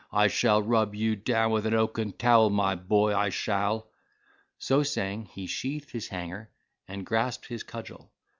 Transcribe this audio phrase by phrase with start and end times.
[0.11, 3.91] I shall rub you down with an oaken towel, my boy, I shall."
[4.57, 6.49] So saying, he sheathed his hanger,
[6.87, 8.11] and grasped his cudgel.